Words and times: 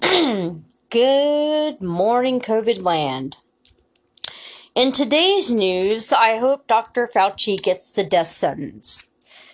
Good 0.00 1.82
morning, 1.82 2.40
COVID 2.40 2.82
land. 2.82 3.36
In 4.74 4.92
today's 4.92 5.52
news, 5.52 6.12
I 6.12 6.38
hope 6.38 6.66
Dr. 6.66 7.06
Fauci 7.06 7.60
gets 7.60 7.92
the 7.92 8.04
death 8.04 8.28
sentence. 8.28 9.08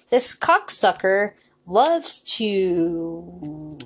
This 0.09 0.37
cocksucker 0.37 1.32
loves 1.67 2.21
to 2.37 3.77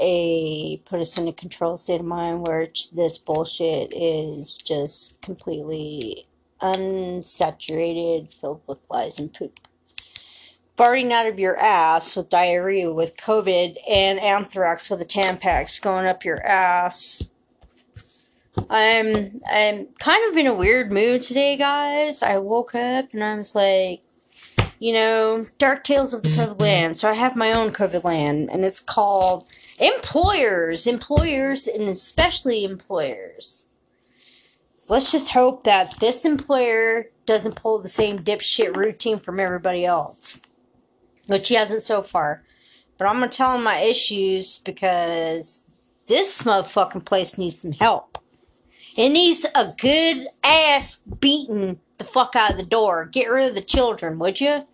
a 0.00 0.78
put 0.84 1.00
us 1.00 1.16
in 1.16 1.28
a 1.28 1.32
controlled 1.32 1.80
state 1.80 2.00
of 2.00 2.06
mind 2.06 2.46
where 2.46 2.68
this 2.92 3.16
bullshit 3.16 3.92
is 3.94 4.58
just 4.58 5.20
completely 5.22 6.26
unsaturated, 6.60 8.34
filled 8.34 8.62
with 8.66 8.82
lies 8.90 9.18
and 9.18 9.32
poop 9.32 9.60
farting 10.76 11.12
out 11.12 11.26
of 11.26 11.38
your 11.38 11.56
ass 11.56 12.16
with 12.16 12.28
diarrhea 12.28 12.92
with 12.92 13.16
COVID 13.16 13.76
and 13.88 14.18
anthrax 14.20 14.88
with 14.88 15.00
a 15.00 15.04
Tampax 15.04 15.80
going 15.80 16.06
up 16.06 16.24
your 16.24 16.44
ass. 16.44 17.32
I'm 18.68 19.40
I'm 19.50 19.86
kind 19.98 20.30
of 20.30 20.36
in 20.36 20.46
a 20.46 20.54
weird 20.54 20.92
mood 20.92 21.22
today, 21.22 21.56
guys. 21.56 22.22
I 22.22 22.38
woke 22.38 22.74
up 22.74 23.12
and 23.12 23.24
I 23.24 23.36
was 23.36 23.54
like, 23.54 24.02
you 24.78 24.92
know, 24.92 25.46
Dark 25.58 25.84
Tales 25.84 26.12
of 26.12 26.22
the 26.22 26.28
mm-hmm. 26.28 26.52
COVID 26.52 26.60
Land. 26.60 26.98
So 26.98 27.08
I 27.08 27.14
have 27.14 27.36
my 27.36 27.52
own 27.52 27.72
COVID 27.72 28.04
Land, 28.04 28.50
and 28.50 28.64
it's 28.64 28.80
called 28.80 29.44
Employers, 29.78 30.86
Employers, 30.86 31.66
and 31.66 31.88
especially 31.88 32.64
Employers. 32.64 33.66
Let's 34.88 35.10
just 35.12 35.30
hope 35.30 35.64
that 35.64 35.98
this 36.00 36.24
employer 36.24 37.06
doesn't 37.24 37.56
pull 37.56 37.78
the 37.78 37.88
same 37.88 38.18
dipshit 38.18 38.76
routine 38.76 39.18
from 39.18 39.40
everybody 39.40 39.86
else 39.86 40.40
which 41.26 41.48
he 41.48 41.54
hasn't 41.54 41.82
so 41.82 42.02
far. 42.02 42.42
But 42.98 43.06
I'm 43.06 43.16
gonna 43.16 43.28
tell 43.28 43.56
him 43.56 43.64
my 43.64 43.78
issues 43.78 44.58
because 44.58 45.66
this 46.08 46.42
motherfucking 46.42 47.04
place 47.04 47.38
needs 47.38 47.58
some 47.58 47.72
help. 47.72 48.18
It 48.96 49.08
needs 49.08 49.46
a 49.54 49.74
good 49.78 50.28
ass 50.44 50.96
beating 50.96 51.80
the 51.98 52.04
fuck 52.04 52.36
out 52.36 52.52
of 52.52 52.56
the 52.56 52.62
door. 52.62 53.06
Get 53.06 53.30
rid 53.30 53.48
of 53.48 53.54
the 53.54 53.62
children, 53.62 54.18
would 54.18 54.40
you? 54.40 54.66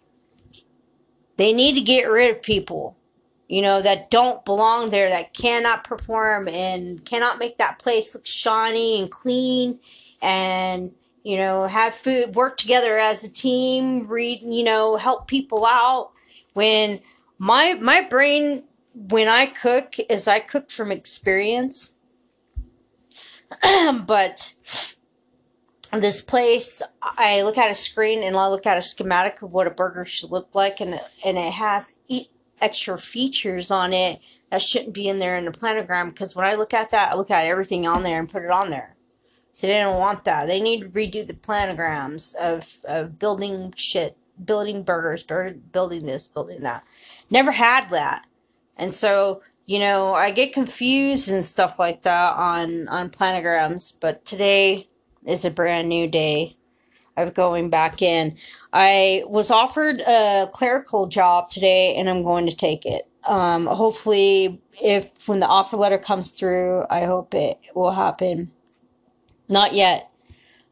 They 1.37 1.53
need 1.53 1.75
to 1.75 1.81
get 1.81 2.11
rid 2.11 2.35
of 2.35 2.43
people, 2.43 2.97
you 3.47 3.63
know, 3.63 3.81
that 3.81 4.11
don't 4.11 4.45
belong 4.45 4.91
there, 4.91 5.09
that 5.09 5.35
cannot 5.35 5.85
perform 5.85 6.49
and 6.49 7.05
cannot 7.05 7.39
make 7.39 7.59
that 7.59 7.79
place 7.79 8.15
look 8.15 8.27
shiny 8.27 9.01
and 9.01 9.11
clean 9.11 9.79
and 10.21 10.93
you 11.29 11.37
know, 11.37 11.67
have 11.67 11.95
food, 11.95 12.35
work 12.35 12.57
together 12.57 12.99
as 12.99 13.23
a 13.23 13.29
team, 13.29 14.07
read, 14.07 14.41
you 14.43 14.65
know, 14.65 14.97
help 14.97 15.29
people 15.29 15.67
out 15.67 16.13
when 16.59 16.99
my 17.39 17.75
my 17.75 18.01
brain 18.01 18.65
when 18.93 19.29
I 19.29 19.47
cook 19.47 19.95
is 20.11 20.27
I 20.27 20.41
cook 20.41 20.73
from 20.73 20.91
experience. 20.91 21.93
but 24.05 24.55
this 25.93 26.21
place, 26.21 26.83
I 27.01 27.43
look 27.43 27.57
at 27.59 27.71
a 27.71 27.77
screen 27.77 28.25
and 28.25 28.37
I 28.37 28.49
look 28.49 28.67
at 28.67 28.77
a 28.77 28.83
schematic 28.83 29.41
of 29.41 29.53
what 29.53 29.69
a 29.69 29.71
burger 29.71 30.05
should 30.05 30.33
look 30.33 30.49
like, 30.53 30.81
and 30.81 30.99
and 31.25 31.39
it 31.39 31.53
has 31.53 31.95
extra 32.61 32.99
features 32.99 33.71
on 33.71 33.93
it 33.93 34.19
that 34.51 34.61
shouldn't 34.61 34.95
be 34.95 35.07
in 35.07 35.21
there 35.21 35.37
in 35.37 35.45
the 35.45 35.53
planogram. 35.53 36.09
Because 36.09 36.35
when 36.35 36.45
I 36.45 36.57
look 36.57 36.75
at 36.75 36.91
that, 36.91 37.13
I 37.13 37.15
look 37.15 37.31
at 37.31 37.47
everything 37.47 37.87
on 37.87 38.03
there 38.03 38.19
and 38.19 38.29
put 38.29 38.43
it 38.43 38.51
on 38.51 38.71
there. 38.71 38.97
So 39.53 39.69
they 39.69 39.79
don't 39.79 40.01
want 40.01 40.25
that. 40.25 40.47
They 40.47 40.61
need 40.61 40.81
to 40.81 40.89
redo 40.89 41.25
the 41.25 41.35
planograms 41.35 42.35
of 42.35 42.79
of 42.85 43.17
building 43.21 43.75
shit 43.77 44.19
building 44.45 44.83
burgers, 44.83 45.23
building 45.23 46.07
this, 46.07 46.29
building 46.29 46.61
that. 46.63 46.85
Never 47.31 47.51
had 47.51 47.91
that. 47.91 48.27
And 48.77 48.95
so, 48.95 49.43
you 49.67 49.79
know, 49.79 50.15
I 50.15 50.31
get 50.31 50.53
confused 50.53 51.29
and 51.29 51.45
stuff 51.45 51.79
like 51.79 52.03
that 52.03 52.37
on 52.37 52.89
on 52.89 53.11
planograms, 53.11 53.95
but 53.99 54.25
today 54.25 54.89
is 55.27 55.45
a 55.45 55.51
brand 55.51 55.89
new 55.89 56.09
day 56.09 56.57
of 57.17 57.35
going 57.35 57.69
back 57.69 58.01
in. 58.01 58.37
I 58.73 59.25
was 59.27 59.51
offered 59.51 60.01
a 60.01 60.49
clerical 60.53 61.07
job 61.07 61.51
today 61.51 61.97
and 61.97 62.09
I'm 62.09 62.23
going 62.23 62.47
to 62.47 62.57
take 62.57 62.87
it. 62.87 63.07
Um, 63.25 63.67
hopefully 63.67 64.61
if 64.81 65.11
when 65.27 65.41
the 65.41 65.47
offer 65.47 65.77
letter 65.77 65.99
comes 65.99 66.31
through, 66.31 66.85
I 66.89 67.05
hope 67.05 67.35
it 67.35 67.59
will 67.75 67.91
happen. 67.91 68.51
Not 69.49 69.75
yet. 69.75 70.11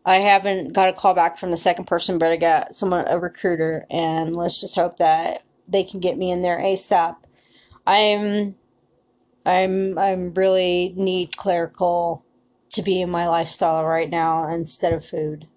I 0.07 0.17
haven't 0.17 0.73
got 0.73 0.89
a 0.89 0.93
call 0.93 1.15
back 1.15 1.37
from 1.37 1.51
the 1.51 1.57
second 1.57 1.87
person, 1.87 2.17
but 2.17 2.31
I 2.31 2.37
got 2.37 2.77
someone, 2.77 3.05
a 3.09 3.19
recruiter, 3.19 3.87
and 3.91 4.37
let's 4.37 4.61
just 4.61 4.77
hope 4.77 4.99
that 4.99 5.43
they 5.67 5.83
can 5.83 5.99
get 5.99 6.17
me 6.17 6.31
in 6.31 6.43
there 6.43 6.59
ASAP. 6.59 7.17
I'm, 7.89 8.55
I'm, 9.45 9.99
I'm 9.99 10.33
really 10.33 10.95
need 10.97 11.37
clerical 11.37 12.25
to 12.71 12.83
be 12.83 13.01
in 13.01 13.11
my 13.11 13.29
lifestyle 13.29 13.85
right 13.85 14.09
now 14.09 14.49
instead 14.49 14.93
of 14.93 15.05
food. 15.05 15.49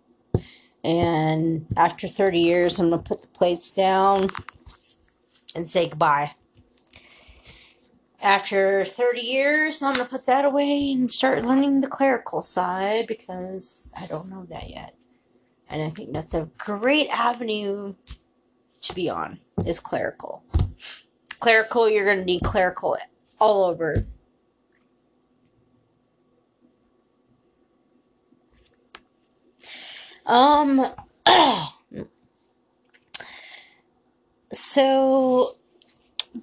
And 0.83 1.67
after 1.77 2.07
30 2.07 2.39
years, 2.39 2.79
I'm 2.79 2.89
gonna 2.89 3.03
put 3.03 3.21
the 3.21 3.27
plates 3.27 3.69
down 3.69 4.29
and 5.55 5.67
say 5.67 5.89
goodbye 5.89 6.31
after 8.21 8.83
30 8.85 9.21
years, 9.21 9.81
I'm 9.81 9.93
going 9.93 10.05
to 10.05 10.11
put 10.11 10.25
that 10.25 10.45
away 10.45 10.91
and 10.91 11.09
start 11.09 11.43
learning 11.45 11.81
the 11.81 11.87
clerical 11.87 12.41
side 12.41 13.07
because 13.07 13.91
I 13.99 14.07
don't 14.07 14.29
know 14.29 14.45
that 14.49 14.69
yet. 14.69 14.95
And 15.69 15.83
I 15.83 15.89
think 15.89 16.13
that's 16.13 16.33
a 16.33 16.49
great 16.57 17.07
avenue 17.09 17.95
to 18.81 18.93
be 18.93 19.09
on 19.09 19.39
is 19.65 19.79
clerical. 19.79 20.43
Clerical, 21.39 21.89
you're 21.89 22.05
going 22.05 22.19
to 22.19 22.25
need 22.25 22.41
clerical 22.43 22.97
all 23.39 23.65
over. 23.65 24.05
Um 30.25 30.85
so 34.51 35.58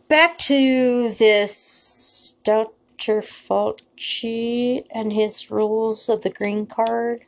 back 0.09 0.39
to 0.39 1.11
this 1.13 2.35
Dr. 2.45 3.23
Fauci 3.23 4.85
and 4.91 5.13
his 5.13 5.51
rules 5.51 6.09
of 6.09 6.23
the 6.23 6.31
green 6.31 6.67
card. 6.67 7.25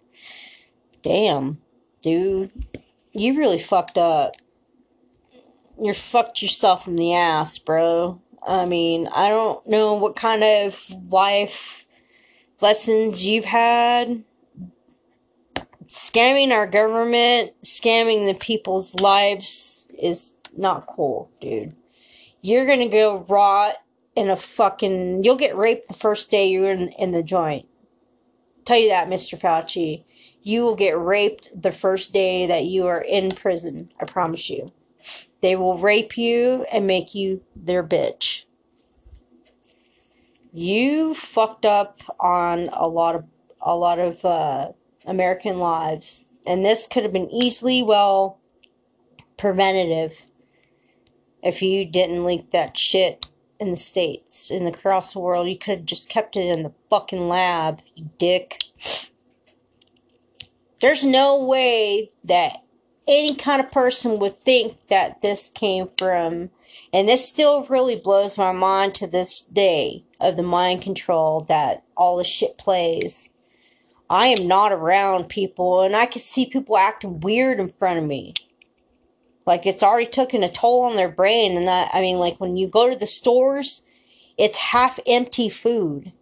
Damn, 1.02 1.58
dude, 2.00 2.50
you 3.12 3.38
really 3.38 3.58
fucked 3.58 3.98
up. 3.98 4.34
You're 5.80 5.94
fucked 5.94 6.42
yourself 6.42 6.88
in 6.88 6.97
the 6.97 7.14
ass, 7.14 7.58
bro. 7.58 8.20
I 8.47 8.64
mean, 8.66 9.08
I 9.14 9.28
don't 9.28 9.64
know 9.66 9.94
what 9.94 10.16
kind 10.16 10.42
of 10.42 10.91
life 11.08 11.86
lessons 12.60 13.24
you've 13.24 13.44
had. 13.44 14.24
Scamming 15.86 16.50
our 16.50 16.66
government, 16.66 17.52
scamming 17.62 18.26
the 18.26 18.34
people's 18.34 18.94
lives 18.97 19.94
is 19.98 20.36
not 20.56 20.86
cool, 20.86 21.30
dude 21.41 21.74
you're 22.41 22.66
gonna 22.66 22.88
go 22.88 23.25
rot 23.28 23.76
in 24.15 24.31
a 24.31 24.37
fucking. 24.37 25.25
You'll 25.25 25.37
get 25.37 25.56
raped 25.56 25.88
the 25.88 25.94
first 25.94 26.31
day 26.31 26.49
you're 26.49 26.71
in, 26.71 26.88
in 26.99 27.12
the 27.12 27.22
joint. 27.22 27.66
Tell 28.65 28.78
you 28.78 28.88
that, 28.88 29.09
Mr. 29.09 29.38
Fauci. 29.38 30.04
You 30.43 30.62
will 30.62 30.77
get 30.77 30.98
raped 30.98 31.50
the 31.54 31.72
first 31.72 32.12
day 32.12 32.47
that 32.47 32.65
you 32.65 32.87
are 32.87 33.00
in 33.00 33.31
prison. 33.31 33.91
I 34.00 34.04
promise 34.04 34.50
you. 34.50 34.72
They 35.41 35.56
will 35.56 35.78
rape 35.78 36.16
you 36.16 36.66
and 36.72 36.87
make 36.87 37.15
you 37.15 37.43
their 37.54 37.84
bitch. 37.84 38.44
You 40.53 41.15
fucked 41.15 41.65
up 41.65 42.00
on 42.19 42.66
a 42.72 42.88
lot 42.88 43.15
of 43.15 43.25
a 43.60 43.77
lot 43.77 43.98
of 43.98 44.25
uh, 44.25 44.72
American 45.06 45.59
lives, 45.59 46.25
and 46.47 46.65
this 46.65 46.87
could 46.87 47.03
have 47.03 47.12
been 47.12 47.31
easily 47.31 47.82
well 47.82 48.38
preventative 49.37 50.27
if 51.43 51.62
you 51.62 51.84
didn't 51.84 52.25
leak 52.25 52.50
that 52.50 52.76
shit 52.76 53.26
in 53.60 53.71
the 53.71 53.76
States, 53.76 54.49
the 54.49 54.66
across 54.66 55.12
the 55.12 55.21
world. 55.21 55.48
You 55.48 55.59
could 55.59 55.78
have 55.78 55.86
just 55.86 56.09
kept 56.09 56.36
it 56.36 56.47
in 56.47 56.62
the 56.62 56.72
fucking 56.91 57.28
lab, 57.28 57.80
you 57.95 58.09
dick. 58.18 58.62
There's 60.80 61.04
no 61.04 61.45
way 61.45 62.10
that 62.24 62.62
any 63.09 63.34
kind 63.34 63.60
of 63.60 63.71
person 63.72 64.18
would 64.18 64.41
think 64.45 64.77
that 64.89 65.21
this 65.22 65.48
came 65.48 65.89
from, 65.98 66.51
and 66.92 67.09
this 67.09 67.28
still 67.28 67.65
really 67.65 67.97
blows 67.97 68.39
my 68.39 68.53
mind 68.53 68.95
to 68.97 69.07
this 69.07 69.41
day 69.41 70.04
of 70.21 70.36
the 70.36 70.42
mind 70.42 70.83
control 70.83 71.41
that 71.42 71.84
all 71.97 72.16
the 72.16 72.24
shit 72.24 72.59
plays. 72.59 73.30
I 74.10 74.28
am 74.28 74.47
not 74.47 74.72
around 74.72 75.28
people, 75.28 75.83
and 75.83 75.97
I 75.97 76.07
can 76.07 76.22
see 76.22 76.47
people 76.47 76.78
acting 76.78 77.21
weird 77.21 77.59
in 77.59 77.72
front 77.72 77.98
of 77.98 78.04
me. 78.04 78.34
Like 79.48 79.65
it's 79.65 79.83
already 79.83 80.10
taken 80.10 80.42
a 80.42 80.48
toll 80.50 80.83
on 80.83 80.97
their 80.97 81.09
brain. 81.09 81.56
And 81.56 81.71
I, 81.71 82.03
mean, 82.03 82.18
like 82.18 82.39
when 82.39 82.59
you 82.59 82.68
go 82.68 82.91
to 82.91 82.98
the 82.98 83.06
stores, 83.06 83.80
it's 84.36 84.59
half 84.59 85.00
empty 85.06 85.48
food. 85.48 86.12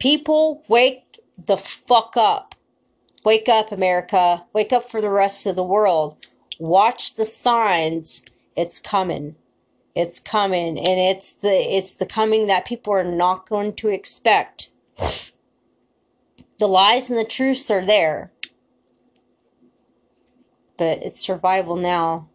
People 0.00 0.64
wake 0.66 1.20
the 1.38 1.56
fuck 1.56 2.14
up. 2.16 2.56
Wake 3.24 3.48
up, 3.48 3.70
America. 3.70 4.44
Wake 4.52 4.72
up 4.72 4.90
for 4.90 5.00
the 5.00 5.08
rest 5.08 5.46
of 5.46 5.54
the 5.54 5.62
world. 5.62 6.26
Watch 6.58 7.14
the 7.14 7.24
signs. 7.24 8.24
It's 8.56 8.80
coming. 8.80 9.36
It's 9.94 10.18
coming, 10.18 10.76
and 10.76 10.98
it's 11.00 11.32
the 11.32 11.50
it's 11.50 11.94
the 11.94 12.06
coming 12.06 12.48
that 12.48 12.64
people 12.64 12.92
are 12.92 13.04
not 13.04 13.48
going 13.48 13.74
to 13.74 13.88
expect. 13.88 14.70
The 16.58 16.66
lies 16.66 17.10
and 17.10 17.18
the 17.18 17.24
truths 17.24 17.70
are 17.70 17.84
there, 17.84 18.32
but 20.78 21.02
it's 21.02 21.20
survival 21.20 21.76
now. 21.76 22.28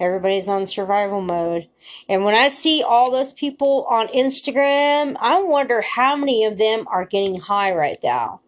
Everybody's 0.00 0.48
on 0.48 0.66
survival 0.66 1.20
mode. 1.20 1.68
And 2.08 2.24
when 2.24 2.34
I 2.34 2.48
see 2.48 2.82
all 2.82 3.10
those 3.10 3.32
people 3.32 3.86
on 3.88 4.08
Instagram, 4.08 5.16
I 5.20 5.42
wonder 5.42 5.82
how 5.82 6.16
many 6.16 6.44
of 6.44 6.58
them 6.58 6.86
are 6.88 7.04
getting 7.04 7.38
high 7.38 7.74
right 7.74 7.98
now. 8.02 8.40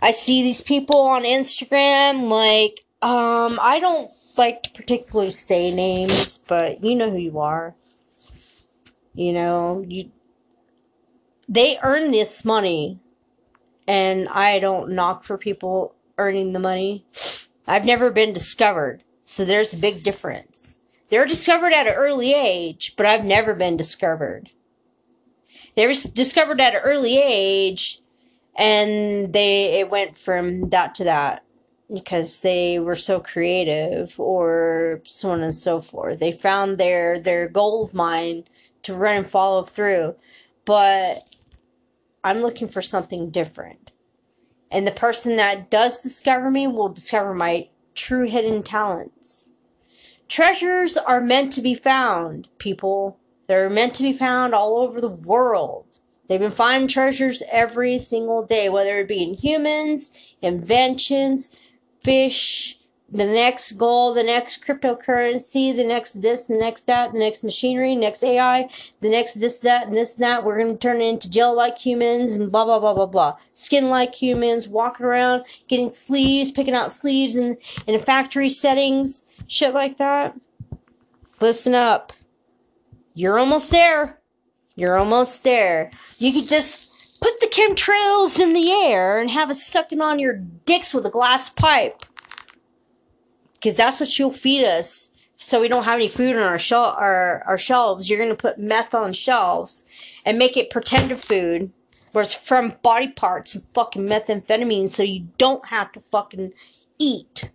I 0.00 0.12
see 0.12 0.42
these 0.42 0.62
people 0.62 1.00
on 1.00 1.24
Instagram, 1.24 2.28
like, 2.28 2.80
um, 3.02 3.58
I 3.60 3.78
don't 3.80 4.10
like 4.36 4.62
to 4.62 4.70
particularly 4.70 5.30
say 5.30 5.70
names, 5.70 6.38
but 6.38 6.82
you 6.82 6.94
know 6.94 7.10
who 7.10 7.18
you 7.18 7.38
are. 7.38 7.74
You 9.14 9.32
know, 9.32 9.84
you 9.86 10.10
they 11.48 11.78
earn 11.82 12.12
this 12.12 12.44
money 12.44 12.98
and 13.86 14.28
I 14.28 14.58
don't 14.58 14.92
knock 14.92 15.24
for 15.24 15.36
people 15.36 15.94
earning 16.16 16.52
the 16.52 16.58
money. 16.58 17.04
I've 17.66 17.84
never 17.84 18.10
been 18.10 18.32
discovered. 18.32 19.02
So 19.24 19.44
there's 19.44 19.72
a 19.72 19.78
big 19.78 20.02
difference. 20.02 20.78
They're 21.08 21.26
discovered 21.26 21.72
at 21.72 21.86
an 21.86 21.94
early 21.94 22.32
age, 22.32 22.94
but 22.96 23.06
I've 23.06 23.24
never 23.24 23.54
been 23.54 23.76
discovered. 23.76 24.50
They 25.76 25.86
were 25.86 25.92
discovered 25.92 26.60
at 26.60 26.74
an 26.74 26.82
early 26.82 27.18
age 27.18 28.00
and 28.56 29.32
they 29.32 29.80
it 29.80 29.90
went 29.90 30.18
from 30.18 30.70
that 30.70 30.94
to 30.96 31.04
that 31.04 31.44
because 31.92 32.40
they 32.40 32.78
were 32.78 32.96
so 32.96 33.20
creative 33.20 34.18
or 34.18 35.00
so 35.04 35.30
on 35.30 35.42
and 35.42 35.54
so 35.54 35.80
forth. 35.80 36.18
They 36.18 36.32
found 36.32 36.78
their 36.78 37.18
their 37.18 37.48
gold 37.48 37.94
mine 37.94 38.44
to 38.82 38.94
run 38.94 39.16
and 39.18 39.26
follow 39.26 39.64
through. 39.64 40.14
But 40.64 41.22
I'm 42.24 42.40
looking 42.40 42.68
for 42.68 42.82
something 42.82 43.30
different. 43.30 43.81
And 44.72 44.86
the 44.86 44.92
person 44.92 45.36
that 45.36 45.70
does 45.70 46.02
discover 46.02 46.50
me 46.50 46.66
will 46.66 46.88
discover 46.88 47.34
my 47.34 47.68
true 47.94 48.26
hidden 48.26 48.62
talents. 48.62 49.52
Treasures 50.28 50.96
are 50.96 51.20
meant 51.20 51.52
to 51.52 51.60
be 51.60 51.74
found, 51.74 52.48
people. 52.56 53.18
They're 53.48 53.68
meant 53.68 53.94
to 53.96 54.02
be 54.02 54.14
found 54.14 54.54
all 54.54 54.78
over 54.78 54.98
the 54.98 55.08
world. 55.08 55.98
They've 56.26 56.40
been 56.40 56.50
finding 56.50 56.88
treasures 56.88 57.42
every 57.52 57.98
single 57.98 58.42
day, 58.42 58.70
whether 58.70 58.98
it 59.00 59.08
be 59.08 59.22
in 59.22 59.34
humans, 59.34 60.10
inventions, 60.40 61.54
fish, 62.00 62.78
the 63.12 63.26
next 63.26 63.72
goal, 63.72 64.14
the 64.14 64.22
next 64.22 64.64
cryptocurrency, 64.64 65.76
the 65.76 65.84
next 65.84 66.22
this, 66.22 66.46
the 66.46 66.54
next 66.54 66.84
that, 66.84 67.12
the 67.12 67.18
next 67.18 67.44
machinery, 67.44 67.94
next 67.94 68.24
AI, 68.24 68.70
the 69.02 69.08
next 69.10 69.34
this, 69.34 69.58
that, 69.58 69.88
and 69.88 69.96
this, 69.96 70.14
and 70.14 70.22
that. 70.22 70.44
We're 70.44 70.56
going 70.56 70.72
to 70.72 70.78
turn 70.78 71.02
into 71.02 71.30
gel 71.30 71.54
like 71.54 71.76
humans 71.76 72.34
and 72.34 72.50
blah, 72.50 72.64
blah, 72.64 72.78
blah, 72.78 72.94
blah, 72.94 73.06
blah. 73.06 73.36
Skin 73.52 73.88
like 73.88 74.14
humans, 74.14 74.66
walking 74.66 75.04
around, 75.04 75.44
getting 75.68 75.90
sleeves, 75.90 76.50
picking 76.50 76.74
out 76.74 76.90
sleeves 76.90 77.36
in, 77.36 77.58
in 77.86 78.00
factory 78.00 78.48
settings, 78.48 79.26
shit 79.46 79.74
like 79.74 79.98
that. 79.98 80.34
Listen 81.38 81.74
up. 81.74 82.14
You're 83.12 83.38
almost 83.38 83.70
there. 83.70 84.20
You're 84.74 84.96
almost 84.96 85.44
there. 85.44 85.90
You 86.16 86.32
could 86.32 86.48
just 86.48 87.20
put 87.20 87.38
the 87.40 87.46
chemtrails 87.46 88.40
in 88.40 88.54
the 88.54 88.72
air 88.72 89.20
and 89.20 89.28
have 89.28 89.50
us 89.50 89.66
sucking 89.66 90.00
on 90.00 90.18
your 90.18 90.36
dicks 90.64 90.94
with 90.94 91.04
a 91.04 91.10
glass 91.10 91.50
pipe 91.50 92.06
because 93.62 93.76
that's 93.76 94.00
what 94.00 94.18
you'll 94.18 94.32
feed 94.32 94.64
us. 94.64 95.10
So 95.36 95.60
we 95.60 95.68
don't 95.68 95.84
have 95.84 95.96
any 95.96 96.08
food 96.08 96.36
on 96.36 96.42
our, 96.42 96.58
shel- 96.58 96.96
our, 96.98 97.42
our 97.46 97.58
shelves. 97.58 98.08
You're 98.08 98.18
going 98.18 98.30
to 98.30 98.36
put 98.36 98.58
meth 98.58 98.94
on 98.94 99.12
shelves 99.12 99.86
and 100.24 100.38
make 100.38 100.56
it 100.56 100.70
pretended 100.70 101.20
food 101.20 101.72
where 102.10 102.22
it's 102.22 102.34
from 102.34 102.74
body 102.82 103.08
parts 103.08 103.54
and 103.54 103.64
fucking 103.74 104.06
methamphetamine 104.06 104.88
so 104.88 105.02
you 105.02 105.28
don't 105.38 105.66
have 105.66 105.92
to 105.92 106.00
fucking 106.00 106.52
eat. 106.98 107.50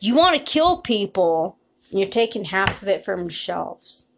You 0.00 0.14
want 0.14 0.36
to 0.36 0.52
kill 0.52 0.78
people 0.78 1.56
and 1.90 1.98
you're 1.98 2.08
taking 2.08 2.44
half 2.44 2.82
of 2.82 2.88
it 2.88 3.04
from 3.04 3.28
shelves. 3.28 4.08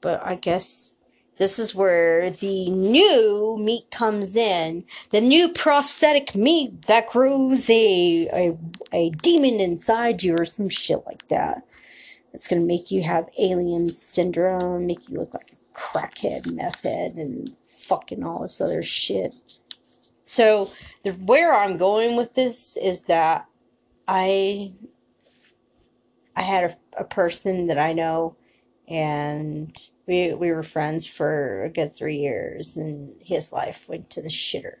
But 0.00 0.24
I 0.24 0.36
guess 0.36 0.96
this 1.42 1.58
is 1.58 1.74
where 1.74 2.30
the 2.30 2.70
new 2.70 3.56
meat 3.58 3.90
comes 3.90 4.36
in. 4.36 4.84
The 5.10 5.20
new 5.20 5.48
prosthetic 5.48 6.36
meat 6.36 6.82
that 6.82 7.08
grows 7.08 7.68
a, 7.68 8.28
a, 8.32 8.58
a 8.92 9.10
demon 9.10 9.58
inside 9.58 10.22
you 10.22 10.36
or 10.38 10.44
some 10.44 10.68
shit 10.68 11.04
like 11.04 11.26
that. 11.28 11.66
It's 12.32 12.46
going 12.46 12.62
to 12.62 12.66
make 12.66 12.92
you 12.92 13.02
have 13.02 13.28
alien 13.40 13.88
syndrome, 13.88 14.86
make 14.86 15.08
you 15.08 15.18
look 15.18 15.34
like 15.34 15.50
a 15.52 15.76
crackhead, 15.76 16.46
meth 16.46 16.84
head, 16.84 17.14
and 17.14 17.56
fucking 17.66 18.22
all 18.22 18.42
this 18.42 18.60
other 18.60 18.84
shit. 18.84 19.34
So, 20.22 20.70
the, 21.02 21.10
where 21.10 21.52
I'm 21.52 21.76
going 21.76 22.14
with 22.14 22.34
this 22.34 22.76
is 22.76 23.02
that 23.06 23.46
I 24.06 24.74
I 26.36 26.42
had 26.42 26.78
a, 26.96 27.00
a 27.00 27.04
person 27.04 27.66
that 27.66 27.78
I 27.78 27.94
know 27.94 28.36
and 28.88 29.76
we 30.06 30.34
we 30.34 30.50
were 30.50 30.62
friends 30.62 31.06
for 31.06 31.64
a 31.64 31.68
good 31.70 31.92
three 31.92 32.18
years, 32.18 32.76
and 32.76 33.14
his 33.20 33.52
life 33.52 33.88
went 33.88 34.10
to 34.10 34.22
the 34.22 34.28
shitter. 34.28 34.76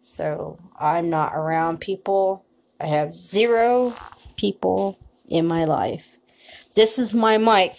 So 0.00 0.58
I'm 0.78 1.10
not 1.10 1.34
around 1.34 1.80
people. 1.80 2.44
I 2.80 2.86
have 2.86 3.14
zero 3.14 3.94
people 4.36 4.98
in 5.26 5.46
my 5.46 5.64
life. 5.64 6.18
This 6.74 6.98
is 6.98 7.12
my 7.12 7.38
Mike. 7.38 7.78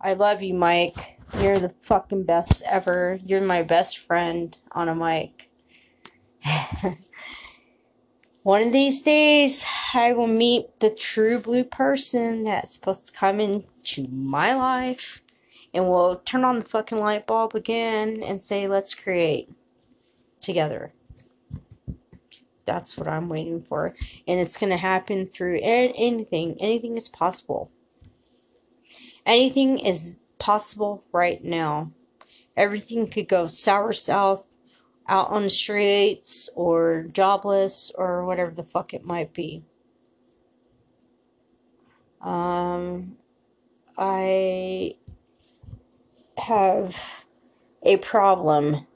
I 0.00 0.14
love 0.14 0.42
you, 0.42 0.54
Mike. 0.54 1.18
You're 1.40 1.58
the 1.58 1.74
fucking 1.82 2.24
best 2.24 2.62
ever. 2.66 3.18
You're 3.24 3.40
my 3.40 3.62
best 3.62 3.98
friend 3.98 4.56
on 4.72 4.88
a 4.88 4.94
mic. 4.94 5.50
One 8.48 8.62
of 8.62 8.72
these 8.72 9.02
days, 9.02 9.62
I 9.92 10.14
will 10.14 10.26
meet 10.26 10.80
the 10.80 10.88
true 10.88 11.38
blue 11.38 11.64
person 11.64 12.44
that's 12.44 12.72
supposed 12.72 13.06
to 13.06 13.12
come 13.12 13.40
into 13.40 14.08
my 14.10 14.54
life 14.54 15.22
and 15.74 15.86
we'll 15.86 16.22
turn 16.24 16.44
on 16.44 16.58
the 16.58 16.64
fucking 16.64 16.96
light 16.96 17.26
bulb 17.26 17.54
again 17.54 18.22
and 18.22 18.40
say, 18.40 18.66
let's 18.66 18.94
create 18.94 19.50
together. 20.40 20.94
That's 22.64 22.96
what 22.96 23.06
I'm 23.06 23.28
waiting 23.28 23.60
for. 23.60 23.94
And 24.26 24.40
it's 24.40 24.56
going 24.56 24.70
to 24.70 24.78
happen 24.78 25.26
through 25.26 25.60
anything. 25.62 26.56
Anything 26.58 26.96
is 26.96 27.10
possible. 27.10 27.70
Anything 29.26 29.78
is 29.78 30.16
possible 30.38 31.04
right 31.12 31.44
now. 31.44 31.92
Everything 32.56 33.08
could 33.08 33.28
go 33.28 33.46
sour 33.46 33.92
south 33.92 34.47
out 35.08 35.30
on 35.30 35.42
the 35.42 35.50
streets 35.50 36.48
or 36.54 37.06
jobless 37.12 37.90
or 37.96 38.24
whatever 38.24 38.50
the 38.50 38.62
fuck 38.62 38.92
it 38.94 39.04
might 39.04 39.32
be. 39.32 39.62
Um, 42.20 43.16
I 43.96 44.96
have 46.36 47.24
a 47.82 47.96
problem, 47.98 48.86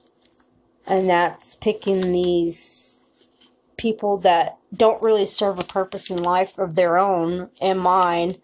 and 0.86 1.08
that's 1.08 1.54
picking 1.54 2.12
these 2.12 3.28
people 3.76 4.16
that 4.18 4.58
don't 4.74 5.02
really 5.02 5.26
serve 5.26 5.58
a 5.58 5.64
purpose 5.64 6.10
in 6.10 6.22
life 6.22 6.58
of 6.58 6.74
their 6.74 6.98
own 6.98 7.50
and 7.60 7.80
mine. 7.80 8.36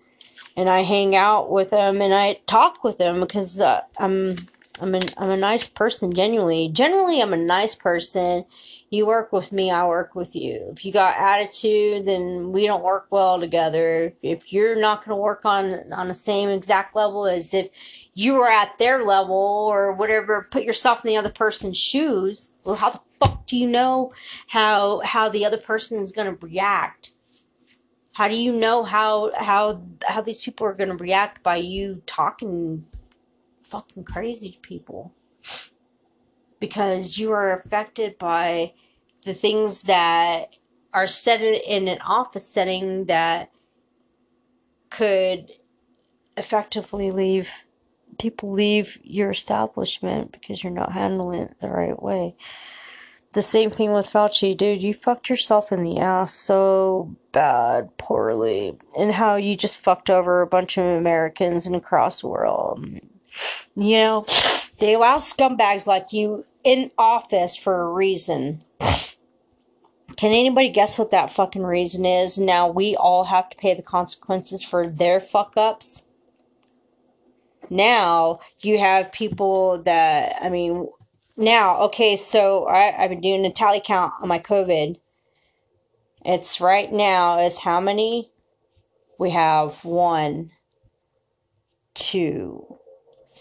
And 0.57 0.69
I 0.69 0.81
hang 0.81 1.15
out 1.15 1.51
with 1.51 1.71
them 1.71 2.03
and 2.03 2.13
I 2.13 2.41
talk 2.47 2.83
with 2.83 2.99
them 2.99 3.21
because 3.21 3.61
uh, 3.61 3.83
I'm 3.99 4.35
I'm 4.81 4.95
a, 4.95 5.01
I'm 5.17 5.31
a 5.31 5.37
nice 5.37 5.67
person, 5.67 6.13
genuinely. 6.13 6.69
Generally, 6.69 7.21
I'm 7.21 7.33
a 7.33 7.39
nice 7.39 7.75
person. 7.75 8.45
You 8.91 9.07
work 9.07 9.33
with 9.33 9.53
me, 9.53 9.71
I 9.71 9.87
work 9.87 10.15
with 10.15 10.35
you. 10.35 10.71
If 10.73 10.85
you 10.85 10.93
got 10.93 11.19
attitude, 11.19 12.07
then 12.07 12.53
we 12.53 12.67
don't 12.67 12.83
work 12.83 13.09
well 13.11 13.39
together. 13.39 14.15
If 14.23 14.53
you're 14.53 14.77
not 14.77 15.05
going 15.05 15.17
to 15.17 15.21
work 15.21 15.45
on 15.45 15.93
on 15.93 16.09
the 16.09 16.15
same 16.15 16.49
exact 16.49 16.97
level 16.97 17.27
as 17.27 17.53
if 17.53 17.69
you 18.15 18.35
were 18.35 18.49
at 18.49 18.79
their 18.79 19.05
level 19.05 19.35
or 19.35 19.93
whatever, 19.93 20.47
put 20.51 20.63
yourself 20.63 21.05
in 21.05 21.09
the 21.11 21.17
other 21.17 21.31
person's 21.31 21.77
shoes. 21.77 22.53
Well, 22.65 22.77
how 22.77 22.91
the 22.91 23.01
fuck 23.21 23.47
do 23.47 23.59
you 23.59 23.69
know 23.69 24.13
how 24.47 25.01
how 25.05 25.29
the 25.29 25.45
other 25.45 25.59
person 25.59 26.01
is 26.01 26.13
going 26.13 26.35
to 26.35 26.47
react? 26.47 27.13
How 28.15 28.27
do 28.27 28.35
you 28.35 28.53
know 28.53 28.85
how 28.85 29.33
how 29.37 29.83
how 30.09 30.23
these 30.23 30.41
people 30.41 30.67
are 30.67 30.75
going 30.75 30.89
to 30.89 30.97
react 30.97 31.43
by 31.43 31.57
you 31.57 32.03
talking 32.07 32.87
fucking 33.69 34.05
crazy 34.05 34.59
people 34.63 35.13
because 36.61 37.19
you 37.19 37.31
are 37.33 37.53
affected 37.53 38.19
by 38.19 38.73
the 39.25 39.35
things 39.35 39.83
that 39.83 40.55
are 40.93 41.07
set 41.07 41.43
in 41.43 41.87
an 41.89 41.99
office 42.01 42.49
setting 42.49 43.05
that 43.05 43.51
could 44.91 45.53
effectively 46.37 47.11
leave 47.11 47.65
people 48.19 48.51
leave 48.51 48.99
your 49.03 49.31
establishment 49.31 50.33
because 50.33 50.63
you're 50.63 50.73
not 50.73 50.93
handling 50.93 51.43
it 51.43 51.57
the 51.61 51.69
right 51.69 52.03
way. 52.03 52.35
the 53.35 53.43
same 53.43 53.71
thing 53.71 53.93
with 53.93 54.07
Fauci, 54.07 54.57
dude. 54.57 54.83
You 54.83 54.95
fucked 54.95 55.29
yourself 55.29 55.71
in 55.71 55.85
the 55.85 55.99
ass 55.99 56.33
so 56.35 57.15
bad, 57.31 57.97
poorly, 57.99 58.77
and 58.99 59.13
how 59.13 59.37
you 59.37 59.55
just 59.55 59.79
fucked 59.79 60.11
over 60.11 60.41
a 60.41 60.47
bunch 60.47 60.79
of 60.79 60.85
Americans 60.85 61.67
and 61.67 61.77
across 61.77 62.23
the 62.23 62.29
world. 62.29 62.85
You 63.79 63.97
know, 63.99 64.27
they 64.81 64.95
allow 64.95 65.19
scumbags 65.19 65.87
like 65.87 66.13
you 66.13 66.45
in 66.65 66.91
office 66.99 67.55
for 67.57 67.81
a 67.81 67.93
reason. 67.93 68.61
Can 70.17 70.33
anybody 70.33 70.69
guess 70.69 70.99
what 70.99 71.11
that 71.11 71.31
fucking 71.31 71.63
reason 71.63 72.05
is? 72.05 72.41
Now 72.41 72.67
we 72.67 72.97
all 72.97 73.23
have 73.23 73.49
to 73.51 73.57
pay 73.57 73.75
the 73.75 73.83
consequences 73.83 74.65
for 74.65 74.89
their 74.89 75.21
fuck 75.21 75.53
ups. 75.57 76.03
Now 77.71 78.41
you 78.59 78.79
have 78.79 79.13
people 79.13 79.81
that, 79.83 80.35
I 80.43 80.49
mean, 80.49 80.89
now, 81.37 81.81
okay, 81.83 82.17
so 82.17 82.65
I, 82.65 83.01
I've 83.01 83.11
been 83.11 83.21
doing 83.21 83.47
a 83.47 83.51
tally 83.53 83.81
count 83.85 84.13
on 84.21 84.27
my 84.27 84.41
COVID. 84.41 84.99
It's 86.25 86.61
right 86.61 86.93
now 86.93 87.39
is 87.39 87.61
how 87.61 87.81
many? 87.81 88.33
We 89.21 89.31
have 89.31 89.85
one, 89.85 90.51
two, 91.95 92.79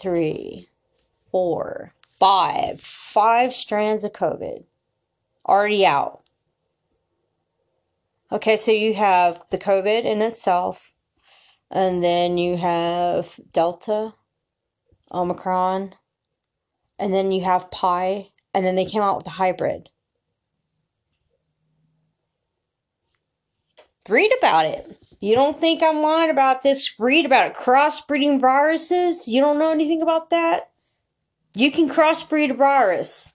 three, 0.00 0.68
four, 1.30 1.94
five. 2.18 2.80
Five 2.80 3.52
strands 3.52 4.04
of 4.04 4.12
COVID 4.12 4.64
already 5.46 5.86
out. 5.86 6.22
Okay, 8.30 8.56
so 8.56 8.72
you 8.72 8.94
have 8.94 9.42
the 9.50 9.58
COVID 9.58 10.04
in 10.04 10.20
itself, 10.20 10.92
and 11.70 12.04
then 12.04 12.36
you 12.36 12.58
have 12.58 13.40
Delta, 13.52 14.12
Omicron, 15.10 15.94
and 16.98 17.14
then 17.14 17.32
you 17.32 17.42
have 17.42 17.70
Pi, 17.70 18.28
and 18.52 18.66
then 18.66 18.76
they 18.76 18.84
came 18.84 19.00
out 19.00 19.16
with 19.16 19.24
the 19.24 19.30
hybrid. 19.30 19.88
Read 24.08 24.30
about 24.38 24.66
it. 24.66 24.98
You 25.20 25.34
don't 25.34 25.60
think 25.60 25.82
I'm 25.82 26.00
lying 26.00 26.30
about 26.30 26.62
this? 26.62 26.98
Read 26.98 27.26
about. 27.26 27.54
Crossbreeding 27.54 28.40
viruses? 28.40 29.26
You 29.26 29.40
don't 29.40 29.58
know 29.58 29.72
anything 29.72 30.00
about 30.00 30.30
that? 30.30 30.70
You 31.54 31.72
can 31.72 31.88
crossbreed 31.88 32.50
a 32.50 32.54
virus. 32.54 33.34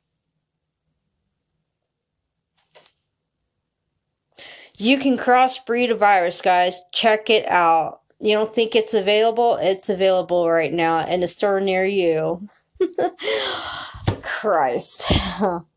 You 4.77 4.97
can 4.97 5.17
crossbreed 5.17 5.91
a 5.91 5.95
virus, 5.95 6.41
guys. 6.41 6.79
Check 6.91 7.29
it 7.29 7.47
out. 7.49 7.99
You 8.19 8.33
don't 8.33 8.53
think 8.53 8.75
it's 8.75 8.93
available? 8.93 9.57
It's 9.57 9.89
available 9.89 10.49
right 10.49 10.71
now 10.71 11.05
in 11.05 11.21
a 11.21 11.27
store 11.27 11.59
near 11.59 11.85
you. 11.85 12.47
Christ. 14.21 15.11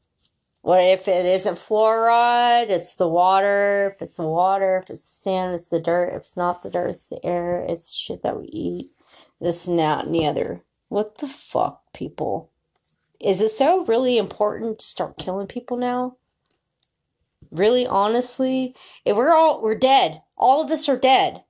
what 0.66 0.80
if 0.80 1.06
it 1.06 1.24
isn't 1.24 1.54
fluoride? 1.54 2.70
It's 2.70 2.96
the 2.96 3.06
water. 3.06 3.92
If 3.94 4.02
it's 4.02 4.16
the 4.16 4.26
water, 4.26 4.82
if 4.82 4.90
it's 4.90 5.02
the 5.02 5.30
sand, 5.30 5.54
it's 5.54 5.68
the 5.68 5.78
dirt. 5.78 6.08
If 6.08 6.22
it's 6.22 6.36
not 6.36 6.64
the 6.64 6.70
dirt, 6.70 6.88
it's 6.88 7.06
the 7.06 7.24
air. 7.24 7.64
It's 7.68 7.94
shit 7.94 8.24
that 8.24 8.36
we 8.36 8.46
eat. 8.46 8.90
This 9.40 9.68
and 9.68 9.78
that 9.78 10.06
and 10.06 10.14
the 10.16 10.26
other. 10.26 10.64
What 10.88 11.18
the 11.18 11.28
fuck, 11.28 11.92
people? 11.92 12.50
Is 13.20 13.40
it 13.40 13.52
so 13.52 13.84
really 13.84 14.18
important 14.18 14.80
to 14.80 14.86
start 14.86 15.18
killing 15.18 15.46
people 15.46 15.76
now? 15.76 16.16
Really, 17.52 17.86
honestly? 17.86 18.74
If 19.04 19.16
we're 19.16 19.32
all, 19.32 19.62
we're 19.62 19.76
dead. 19.76 20.20
All 20.36 20.60
of 20.60 20.72
us 20.72 20.88
are 20.88 20.98
dead. 20.98 21.44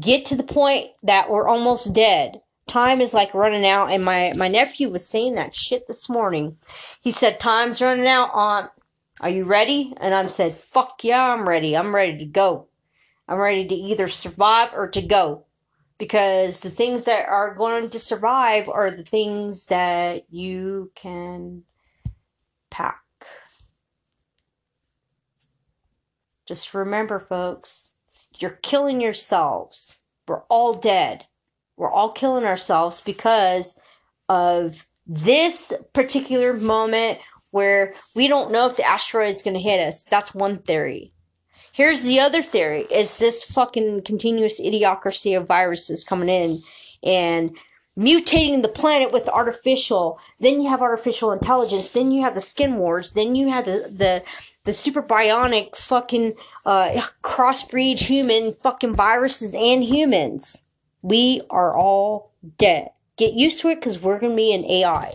Get 0.00 0.24
to 0.24 0.34
the 0.34 0.42
point 0.42 0.92
that 1.02 1.28
we're 1.28 1.46
almost 1.46 1.92
dead 1.92 2.40
time 2.66 3.00
is 3.00 3.14
like 3.14 3.34
running 3.34 3.66
out 3.66 3.90
and 3.90 4.04
my 4.04 4.32
my 4.36 4.48
nephew 4.48 4.88
was 4.88 5.06
saying 5.06 5.34
that 5.34 5.54
shit 5.54 5.86
this 5.86 6.08
morning. 6.08 6.56
He 7.00 7.10
said 7.10 7.40
time's 7.40 7.82
running 7.82 8.06
out 8.06 8.30
on 8.32 8.68
are 9.20 9.28
you 9.28 9.44
ready? 9.44 9.94
And 9.98 10.14
i 10.14 10.26
said 10.28 10.56
fuck 10.56 11.04
yeah 11.04 11.32
i'm 11.32 11.48
ready. 11.48 11.76
I'm 11.76 11.94
ready 11.94 12.18
to 12.18 12.24
go. 12.24 12.68
I'm 13.28 13.38
ready 13.38 13.66
to 13.66 13.74
either 13.74 14.08
survive 14.08 14.72
or 14.74 14.88
to 14.88 15.02
go. 15.02 15.46
Because 15.98 16.60
the 16.60 16.70
things 16.70 17.04
that 17.04 17.28
are 17.28 17.54
going 17.54 17.88
to 17.90 17.98
survive 17.98 18.68
are 18.68 18.90
the 18.90 19.04
things 19.04 19.66
that 19.66 20.24
you 20.30 20.90
can 20.96 21.62
pack. 22.70 22.98
Just 26.44 26.74
remember 26.74 27.20
folks 27.20 27.94
you're 28.38 28.58
killing 28.62 29.00
yourselves. 29.00 30.00
We're 30.26 30.42
all 30.44 30.74
dead 30.74 31.26
we're 31.82 31.90
all 31.90 32.12
killing 32.12 32.44
ourselves 32.44 33.00
because 33.00 33.76
of 34.28 34.86
this 35.04 35.72
particular 35.92 36.52
moment 36.52 37.18
where 37.50 37.92
we 38.14 38.28
don't 38.28 38.52
know 38.52 38.66
if 38.66 38.76
the 38.76 38.84
asteroid 38.84 39.30
is 39.30 39.42
going 39.42 39.54
to 39.54 39.60
hit 39.60 39.80
us. 39.80 40.04
That's 40.04 40.32
one 40.32 40.58
theory. 40.58 41.12
Here's 41.72 42.04
the 42.04 42.20
other 42.20 42.40
theory 42.40 42.82
is 42.82 43.16
this 43.16 43.42
fucking 43.42 44.02
continuous 44.02 44.60
idiocracy 44.60 45.36
of 45.36 45.48
viruses 45.48 46.04
coming 46.04 46.28
in 46.28 46.60
and 47.02 47.50
mutating 47.98 48.62
the 48.62 48.68
planet 48.68 49.10
with 49.10 49.28
artificial. 49.28 50.20
Then 50.38 50.62
you 50.62 50.68
have 50.68 50.82
artificial 50.82 51.32
intelligence. 51.32 51.90
Then 51.90 52.12
you 52.12 52.22
have 52.22 52.36
the 52.36 52.40
skin 52.40 52.76
wars. 52.76 53.10
Then 53.10 53.34
you 53.34 53.48
have 53.48 53.64
the, 53.64 53.90
the, 53.90 54.22
the 54.62 54.72
super 54.72 55.02
bionic 55.02 55.74
fucking, 55.74 56.34
uh, 56.64 57.02
crossbreed 57.24 57.98
human 57.98 58.54
fucking 58.62 58.94
viruses 58.94 59.52
and 59.52 59.82
humans. 59.82 60.61
We 61.02 61.42
are 61.50 61.76
all 61.76 62.32
dead. 62.58 62.90
Get 63.16 63.34
used 63.34 63.60
to 63.60 63.68
it 63.68 63.76
because 63.76 64.00
we're 64.00 64.18
going 64.18 64.32
to 64.32 64.36
be 64.36 64.54
an 64.54 64.64
AI. 64.64 65.14